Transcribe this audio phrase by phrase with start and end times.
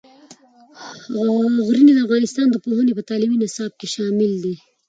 [1.67, 4.55] غزني د افغانستان د پوهنې په تعلیمي نصاب کې شامل دی.